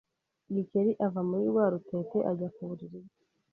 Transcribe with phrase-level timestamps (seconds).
[0.53, 3.11] Gikeli ava muri rwa rutete ajya ku buriri bwe